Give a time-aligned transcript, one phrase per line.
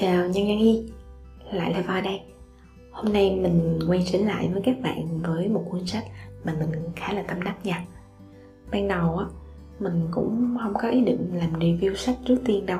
[0.00, 0.82] Chào Nhân Nhân Y
[1.52, 2.20] Lại là vào đây.
[2.90, 6.04] Hôm nay mình quay trở lại với các bạn với một cuốn sách
[6.44, 7.84] mà mình khá là tâm đắc nha.
[8.70, 9.26] Ban đầu á,
[9.80, 12.78] mình cũng không có ý định làm review sách trước tiên đâu.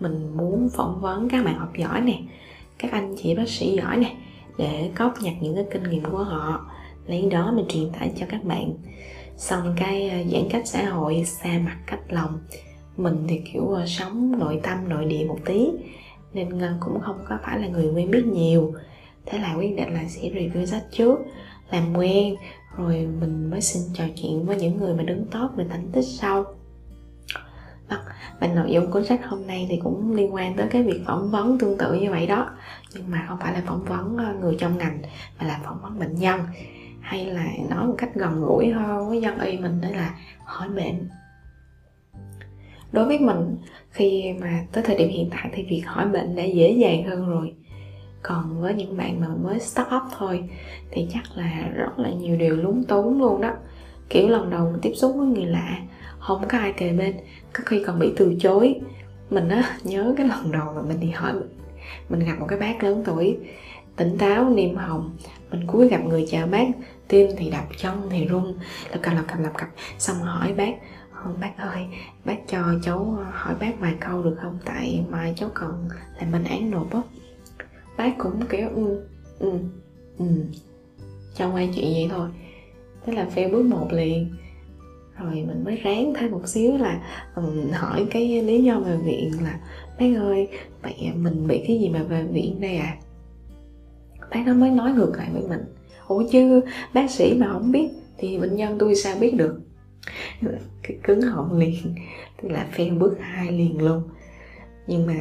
[0.00, 2.18] Mình muốn phỏng vấn các bạn học giỏi nè
[2.78, 4.16] Các anh chị bác sĩ giỏi nè
[4.58, 6.70] Để cóp nhặt những cái kinh nghiệm của họ
[7.06, 8.72] Lấy đó mình truyền tải cho các bạn.
[9.36, 12.38] Xong cái ờ, giãn cách xã hội xa mặt cách lòng
[12.96, 15.70] mình thì kiểu ờ, sống nội tâm nội địa một tí
[16.32, 18.74] nên ngân cũng không có phải là người quen biết nhiều.
[19.26, 21.18] Thế là quyết định là sẽ review sách trước
[21.70, 22.36] làm quen
[22.76, 26.04] rồi mình mới xin trò chuyện với những người mà đứng top về thành tích
[26.04, 26.44] sau.
[27.88, 28.00] Vâng,
[28.40, 31.30] và nội dung cuốn sách hôm nay thì cũng liên quan tới cái việc phỏng
[31.30, 32.50] vấn tương tự như vậy đó.
[32.94, 35.02] Nhưng mà không phải là phỏng vấn ờ, người trong ngành
[35.40, 36.40] mà là phỏng vấn bệnh nhân.
[37.00, 40.68] Hay là nói một cách gần gũi hơn với dân y mình đó là hỏi
[40.68, 41.08] bệnh
[42.92, 43.56] đối với mình,
[43.90, 47.28] khi mà tới thời điểm hiện tại thì việc hỏi bệnh đã dễ dàng hơn
[47.28, 47.52] rồi.
[48.22, 50.48] Còn với những bạn mà mới start up thôi,
[50.90, 53.52] thì chắc là rất là nhiều điều lúng túng luôn đó.
[54.08, 55.78] Kiểu lần đầu mình tiếp xúc với người lạ,
[56.18, 57.14] không có ai kề bên,
[57.52, 58.80] có khi còn bị từ chối.
[59.30, 61.32] Mình á, nhớ cái lần đầu mà mình đi hỏi
[62.08, 63.38] mình gặp một cái bác lớn tuổi,
[63.96, 65.16] tỉnh táo, niêm hồng.
[65.50, 66.66] Mình cúi gặp người chào bác,
[67.08, 68.58] tim thì đập, chân thì run,
[68.90, 69.68] lập cập lập cập lập cập.
[69.98, 70.72] Xong hỏi bác
[71.24, 71.86] không bác ơi
[72.24, 74.58] bác cho cháu ờ, hỏi bác vài câu được không?
[74.64, 75.88] Tại mai cháu cần
[76.20, 77.00] làm bệnh án nộp á.
[77.96, 79.06] Bác cũng kiểu ừ
[79.38, 79.52] ừ
[80.18, 80.26] ừ
[81.34, 82.28] cho qua chuyện vậy thôi.
[83.06, 84.34] Thế là phê bước một liền.
[85.18, 87.00] Rồi mình mới ráng thêm một xíu là
[87.34, 89.60] um, hỏi cái lý do về viện là
[89.98, 90.48] bác ơi
[90.82, 92.96] vậy mình bị cái gì mà về viện đây à?
[94.30, 95.60] Bác nó mới nói ngược lại với mình.
[96.08, 96.60] Ủa chứ
[96.94, 99.60] bác sĩ mà không biết thì bệnh nhân tôi sao biết được?
[100.82, 101.94] Cái cứng họng liền
[102.42, 104.02] tức là phen bước hai liền luôn.
[104.86, 105.14] Nhưng mà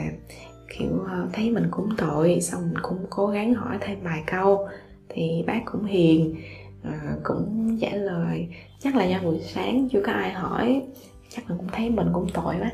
[0.78, 4.68] kiểu ờ, thấy mình cũng tội xong mình cũng cố gắng hỏi thêm vài câu
[5.10, 6.36] thì bác cũng hiền
[6.84, 8.48] à, cũng trả lời.
[8.80, 10.82] Chắc là do buổi sáng chưa có ai hỏi
[11.30, 12.72] chắc là cũng thấy mình cũng tội quá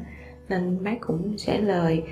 [0.50, 2.04] nên bác cũng trả lời.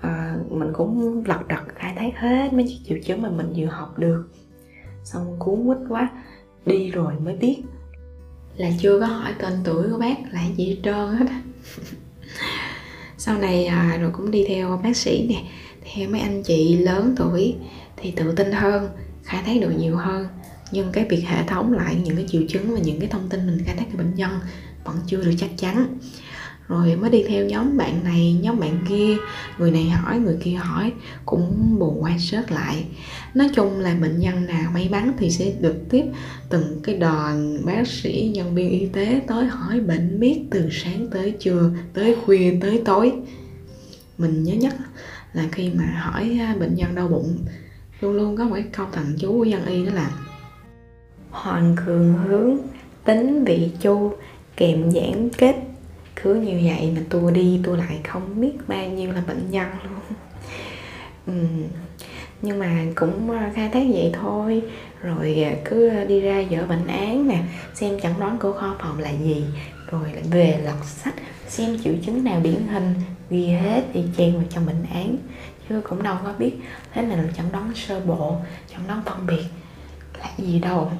[0.00, 3.98] À, mình cũng lật đật khai thác hết mấy triệu chứng mà mình vừa học
[3.98, 4.28] được.
[5.04, 6.10] Xong cuốn quýt quá
[6.66, 7.62] đi rồi mới biết
[8.56, 11.26] là chưa có hỏi tên tuổi của bác là gì hết trơn hết
[13.18, 15.42] sau này à, rồi cũng đi theo bác sĩ nè
[15.94, 17.54] theo mấy anh chị lớn tuổi
[17.96, 18.88] thì tự tin hơn
[19.26, 20.28] khai thác được nhiều hơn.
[20.72, 23.46] Nhưng cái việc hệ thống lại những cái triệu chứng và những cái thông tin
[23.46, 24.30] mình khai thác từ bệnh nhân
[24.84, 25.98] vẫn chưa được chắc chắn
[26.68, 29.16] rồi mới đi theo nhóm bạn này, nhóm bạn kia.
[29.58, 30.92] Người này hỏi, người kia hỏi,
[31.26, 32.84] cũng bù qua sớt lại.
[33.34, 36.04] Nói chung là bệnh nhân nào may mắn thì sẽ được tiếp
[36.48, 41.08] từng cái đoàn bác sĩ, nhân viên y tế tới hỏi bệnh biết từ sáng
[41.10, 43.12] tới trưa, tới khuya, tới tối.
[44.18, 44.74] Mình nhớ nhất
[45.32, 47.38] là khi mà hỏi à, bệnh nhân đau bụng,
[48.00, 50.10] luôn luôn có một cái câu thần chú của dân y đó là
[51.30, 52.56] hoàng cường hướng,
[53.04, 54.12] tính vị chu,
[54.56, 55.54] kèm giãn kết
[56.26, 59.66] cứ như vậy mà tôi đi tôi lại không biết bao nhiêu là bệnh nhân
[59.84, 60.00] luôn.
[61.30, 61.68] Uhm.
[62.42, 64.62] nhưng mà cũng ờ, khai thác vậy thôi.
[65.02, 67.38] Rồi ờ, cứ ờ, đi ra dở bệnh án nè,
[67.74, 69.44] xem chẩn đoán của kho phòng là gì,
[69.90, 71.14] rồi lại về lật sách,
[71.48, 72.94] xem triệu chứng nào điển hình,
[73.30, 75.16] ghi hết thì chen vào trong bệnh án.
[75.68, 76.52] Chứ cũng đâu có biết
[76.92, 78.36] thế này là chẩn đoán sơ bộ,
[78.72, 79.44] chẩn đoán phân biệt
[80.18, 80.90] là gì đâu.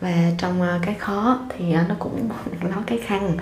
[0.00, 2.28] Và trong cái khó thì nó cũng
[2.62, 3.36] nói cái khăn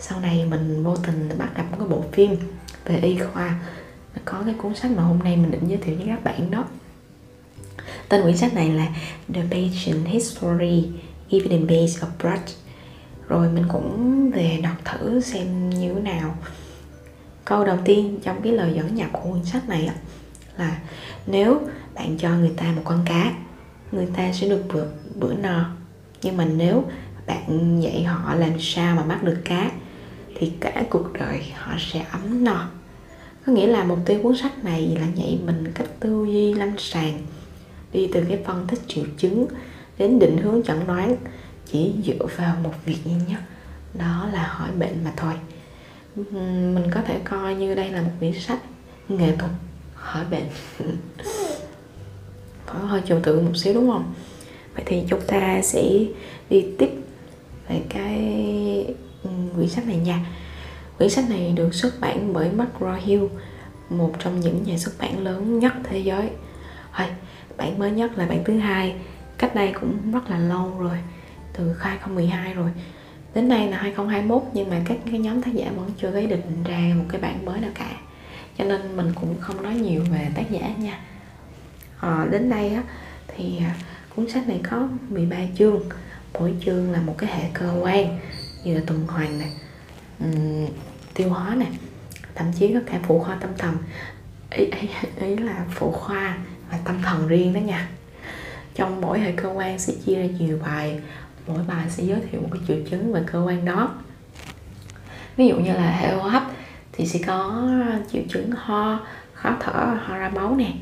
[0.00, 2.36] sau này mình vô tình bắt gặp một cái bộ phim
[2.84, 3.60] về y khoa
[4.24, 6.64] có cái cuốn sách mà hôm nay mình định giới thiệu với các bạn đó.
[8.08, 8.86] Tên quyển sách này là
[9.34, 10.88] The Patient History
[11.30, 12.48] Evidence Based Approach
[13.28, 16.36] rồi mình cũng về đọc thử xem như thế nào.
[17.44, 19.90] Câu đầu tiên trong cái lời dẫn nhập của quyển sách này
[20.56, 20.78] là
[21.26, 21.60] nếu
[21.94, 23.32] bạn cho người ta một con cá
[23.92, 25.70] người ta sẽ được bữa, bữa no.
[26.22, 26.84] Nhưng mà nếu
[27.26, 29.70] bạn dạy họ làm sao mà bắt được cá
[30.40, 32.68] thì cả cuộc đời họ sẽ ấm no.
[33.46, 36.78] Có nghĩa là mục tiêu cuốn sách này là dạy mình cách tư duy lâm
[36.78, 37.18] sàng,
[37.92, 39.46] đi từ cái phân tích triệu chứng
[39.98, 41.16] đến định hướng chẩn đoán,
[41.66, 43.40] chỉ dựa vào một việc duy nhất,
[43.94, 45.32] đó là hỏi bệnh mà thôi.
[46.74, 48.60] Mình có thể coi như đây là một quyển sách
[49.08, 49.50] nghệ thuật
[49.94, 50.46] hỏi bệnh.
[52.66, 54.14] Có hơi trừu tượng một xíu, đúng không?
[54.74, 55.82] Vậy thì chúng ta sẽ
[56.50, 56.90] đi tiếp
[57.68, 58.94] về cái
[59.56, 60.26] quyển sách này nha.
[60.98, 63.28] Quyển sách này được xuất bản bởi McGraw-Hill
[63.90, 66.30] một trong những nhà xuất bản lớn nhất thế giới.
[66.96, 67.06] Thôi
[67.56, 68.94] bản mới nhất là bản thứ hai.
[69.38, 70.98] Cách đây cũng rất là lâu rồi
[71.52, 72.70] từ 2012 rồi.
[73.34, 76.64] Đến nay là 2021 nhưng mà các cái nhóm tác giả vẫn chưa có định
[76.64, 77.90] ra một cái bản mới nào cả.
[78.58, 81.00] Cho nên mình cũng không nói nhiều về tác giả nha.
[82.00, 82.82] À, đến đây á,
[83.28, 83.74] thì à,
[84.16, 85.80] cuốn sách này có 13 chương.
[86.34, 88.18] Mỗi chương là một cái hệ cơ quan
[88.64, 89.50] như là tuần hoàn này,
[90.20, 90.66] um,
[91.14, 91.68] tiêu hóa này,
[92.34, 93.76] thậm chí có cả phụ khoa tâm thần.
[94.50, 94.88] Ý, ý,
[95.20, 96.38] ý là phụ khoa
[96.70, 97.88] và tâm thần riêng đó nha.
[98.74, 101.00] Trong mỗi hệ cơ quan sẽ chia ra nhiều bài
[101.46, 103.94] mỗi bài sẽ giới thiệu một cái triệu chứng về cơ quan đó.
[105.36, 106.42] Ví dụ như là hệ hô hấp
[106.92, 107.68] thì sẽ có
[108.12, 109.00] triệu chứng ho
[109.32, 110.72] khó thở ho ra máu nè.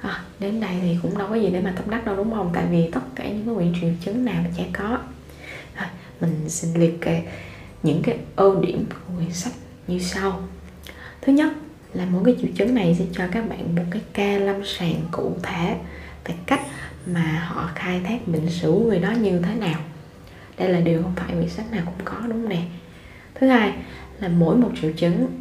[0.00, 2.50] À, đến đây thì cũng đâu có gì để mà tâm đắc đâu đúng không?
[2.54, 4.98] Tại vì tất cả những cái triệu chứng nào mà trẻ có
[6.20, 7.22] mình xin liệt kê
[7.82, 9.52] những cái ưu điểm của quyển sách
[9.86, 10.42] như sau.
[11.22, 11.52] Thứ nhất
[11.94, 14.94] là mỗi cái triệu chứng này sẽ cho các bạn một cái ca lâm sàng
[15.12, 15.76] cụ thể
[16.24, 16.60] về cách
[17.06, 19.80] mà họ khai thác bệnh sử người đó như thế nào.
[20.58, 22.62] Đây là điều không phải quyển sách nào cũng có, đúng không nè?
[23.34, 23.72] Thứ hai
[24.20, 25.40] là mỗi một triệu chứng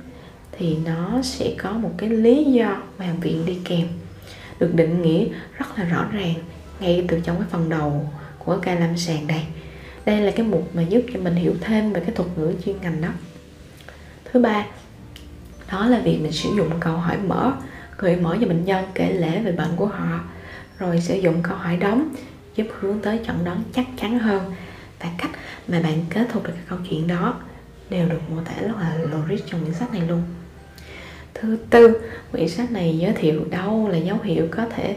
[0.52, 3.88] thì nó sẽ có một cái lý do mà viện đi kèm,
[4.60, 5.26] được định nghĩa
[5.58, 6.34] rất là rõ ràng
[6.80, 8.10] ngay từ trong cái phần đầu
[8.40, 9.42] của ca lâm sàng đây
[10.06, 12.76] đây là cái mục mà giúp cho mình hiểu thêm về cái thuật ngữ chuyên
[12.82, 13.10] ngành đó.
[14.26, 14.66] Thứ ba,
[15.72, 17.54] đó là việc mình sử dụng câu hỏi mở.
[17.98, 20.20] Gợi mở cho bệnh nhân kể lễ về bệnh của họ,
[20.80, 22.16] rồi sử dụng câu hỏi đóng,
[22.56, 24.54] giúp hướng tới chẩn đoán chắc chắn hơn.
[25.00, 25.32] Và cách
[25.68, 27.40] mà bạn kết thúc được cái câu chuyện đó
[27.90, 30.24] đều được mô tả rất là logic trong quyển sách này luôn.
[31.34, 32.02] Thứ tư,
[32.32, 34.96] quyển sách này giới thiệu đâu là dấu hiệu có thể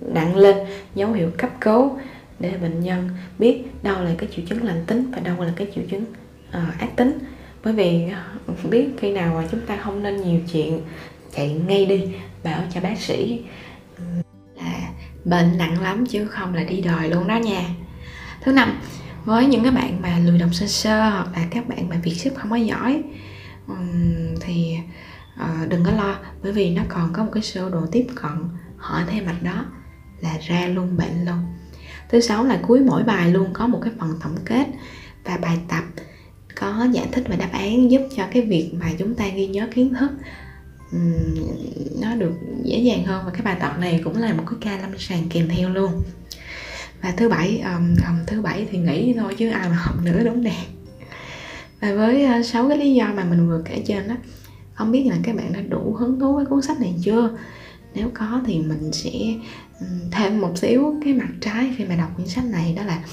[0.00, 0.56] nặng lên,
[0.94, 1.98] dấu hiệu cấp cứu
[2.40, 3.08] để bệnh nhân
[3.38, 6.04] biết đâu là cái triệu chứng lành tính và đâu là cái triệu chứng
[6.48, 7.18] uh, ác tính.
[7.64, 8.08] Bởi vì
[8.46, 10.80] ờ, biết khi nào mà chúng ta không nên nhiều chuyện
[11.34, 12.08] chạy ngay đi
[12.44, 13.42] bảo cho bác sĩ.
[14.56, 14.90] Là
[15.24, 17.62] bệnh nặng lắm chứ không là đi đòi luôn đó nha.
[18.42, 18.80] Thứ năm
[19.24, 22.14] với những cái bạn mà lười đọc sơ sơ hoặc là các bạn mà việc
[22.14, 23.02] sức không có giỏi
[24.40, 24.78] thì
[25.36, 28.32] ờ, đừng có lo bởi vì nó còn có một cái sơ đồ tiếp cận
[28.76, 29.64] hỏi thêm mạch đó
[30.20, 31.57] là ra luôn bệnh luôn
[32.08, 34.66] thứ sáu là cuối mỗi bài luôn có một cái phần tổng kết
[35.24, 35.84] và bài tập
[36.60, 39.68] có giải thích và đáp án giúp cho cái việc mà chúng ta ghi nhớ
[39.74, 40.10] kiến thức
[40.92, 41.12] um,
[42.00, 42.32] nó được
[42.62, 43.22] dễ dàng hơn.
[43.24, 46.02] Và cái bài tập này cũng là một cái ca lâm sàng kèm theo luôn.
[47.02, 50.22] Và thứ bảy um, um, thứ bảy thì nghỉ thôi chứ ai mà học nữa
[50.24, 50.64] đúng nè?
[51.80, 54.14] Và với sáu uh, cái lý do mà mình vừa kể trên đó
[54.74, 57.30] không biết là các bạn đã đủ hứng thú với cuốn sách này chưa?
[57.94, 59.10] Nếu có thì mình sẽ
[60.10, 63.04] thêm một xíu cái mặt trái khi mà đọc quyển sách này đó là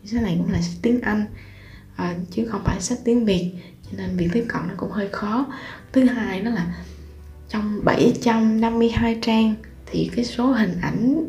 [0.00, 1.24] quyển sách này cũng là sách tiếng anh
[1.96, 3.52] à, chứ không phải sách tiếng việt
[3.90, 5.46] cho nên việc tiếp cận nó cũng hơi khó.
[5.92, 6.74] Thứ hai đó là
[7.48, 9.54] trong 752 trang
[9.86, 11.26] thì cái số hình ảnh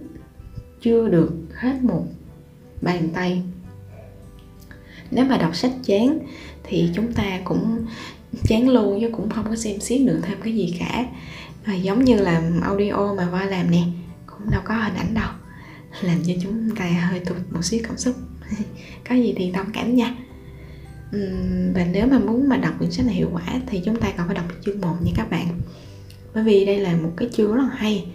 [0.82, 2.06] chưa được hết một
[2.82, 3.42] bàn tay.
[5.12, 6.20] Nếu mà đọc sách chán
[6.64, 7.86] thì chúng ta cũng
[8.44, 11.06] chán luôn chứ cũng không có xem xét được thêm cái gì cả
[11.64, 13.84] à, giống như là audio mà qua làm nè
[14.26, 15.30] cũng đâu có hình ảnh đâu.
[16.02, 18.16] Làm cho chúng ta hơi tụt một xíu cảm xúc.
[19.10, 20.16] Có gì thì thông cảm nha.
[21.76, 24.28] Và nếu mà muốn mà đọc quyển sách này hiệu quả thì chúng ta cần
[24.28, 25.60] phải đọc chương 1 nha các bạn.
[26.34, 28.06] Bởi vì đây là một cái chương rất là hay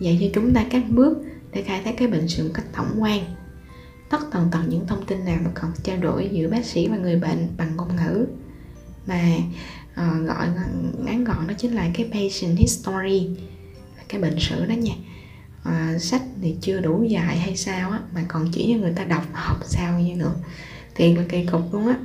[0.00, 1.18] dạy cho chúng ta các bước
[1.52, 3.20] để khai thác cái bệnh sự một cách tổng quan.
[4.10, 6.96] Tất tần tật những thông tin nào mà cần trao đổi giữa bác sĩ và
[6.96, 8.26] người bệnh bằng ngôn ngữ.
[9.06, 9.20] Mà
[9.98, 10.48] uh, gọi
[11.04, 13.28] ngắn gọn đó chính là cái patient history
[14.08, 14.94] cái bệnh sử đó nha.
[15.68, 19.04] Uh, sách thì chưa đủ dài hay sao á mà còn chỉ cho người ta
[19.04, 20.34] đọc học sao như nữa.
[20.94, 21.96] Thì là kỳ cục luôn á.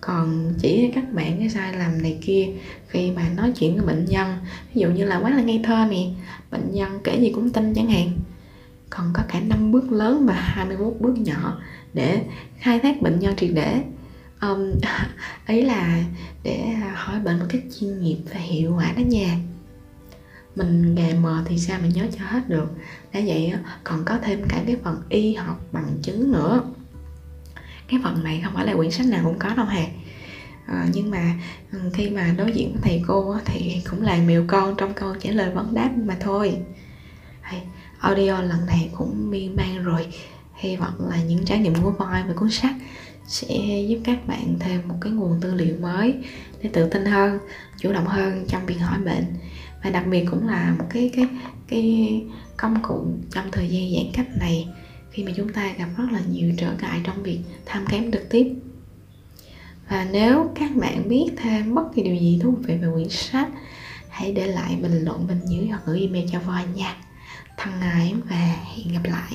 [0.00, 2.48] Còn chỉ các bạn cái sai lầm này kia
[2.88, 4.38] khi mà nói chuyện với bệnh nhân
[4.74, 6.10] ví dụ như là quá là ngây thơ nè
[6.50, 8.10] bệnh nhân kể gì cũng tin chẳng hạn.
[8.90, 11.60] Còn có cả năm bước lớn và 21 bước nhỏ
[11.94, 12.22] để
[12.58, 13.82] khai thác bệnh nhân triệt để
[14.40, 14.72] um,
[15.46, 16.04] ấy là
[16.42, 19.38] để à, hỏi bệnh một cách chuyên nghiệp và hiệu quả đó nha.
[20.56, 22.70] Mình nghề mờ thì sao mình nhớ cho hết được.
[23.12, 23.52] Đã vậy
[23.84, 26.62] còn có thêm cả cái phần y học bằng chứng nữa.
[27.88, 29.82] Cái phần này không phải là quyển sách nào cũng có đâu hè.
[29.84, 29.90] à,
[30.66, 31.34] ờ, nhưng mà
[31.94, 35.30] khi mà đối diện với thầy cô thì cũng là mèo con trong câu trả
[35.30, 36.58] lời vấn đáp mà thôi.
[37.98, 40.06] Audio lần này cũng miên man rồi.
[40.54, 42.74] Hy vọng là những trải nghiệm của voi về cuốn sách
[43.28, 46.14] sẽ giúp các bạn thêm một cái nguồn tư liệu mới
[46.62, 47.38] để tự tin hơn,
[47.78, 49.24] chủ động hơn trong việc hỏi bệnh.
[49.84, 51.26] Và đặc biệt cũng là một cái cái
[51.68, 52.22] cái
[52.56, 54.68] công cụ trong thời gian giãn cách này,
[55.10, 58.30] khi mà chúng ta gặp rất là nhiều trở ngại trong việc tham khám trực
[58.30, 58.54] tiếp.
[59.88, 63.48] Và nếu các bạn biết thêm bất kỳ điều gì thú vị về quyển sách,
[64.08, 66.96] hãy để lại bình luận bên dưới hoặc gửi email cho voi nha.
[67.56, 69.32] Thân ái và hẹn gặp lại.